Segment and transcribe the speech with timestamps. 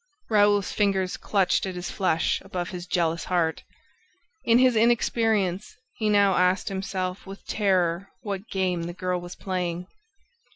[0.31, 3.61] Raoul's fingers clutched at his flesh, above his jealous heart.
[4.43, 9.85] In his inexperience, he now asked himself with terror what game the girl was playing?